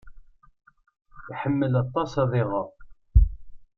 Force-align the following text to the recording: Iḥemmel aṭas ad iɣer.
Iḥemmel 1.31 1.73
aṭas 1.83 2.11
ad 2.23 2.31
iɣer. 2.41 2.69